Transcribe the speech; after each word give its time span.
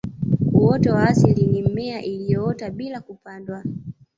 uoto 0.53 0.93
wa 0.93 1.03
asili 1.03 1.45
ni 1.47 1.61
mimea 1.61 2.01
iliyoota 2.01 2.69
bila 2.69 3.01
kupandwa 3.01 3.63